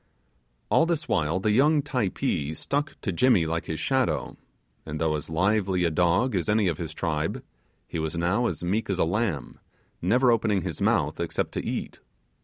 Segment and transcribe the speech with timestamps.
[0.71, 4.35] All this while the young Typee stuck to Jimmy like his shadow,
[4.83, 7.43] and though as lively a dog as any of his tribe,
[7.87, 9.59] he was now as meek as a lamb,
[10.01, 11.99] never opening his mouth except to eat.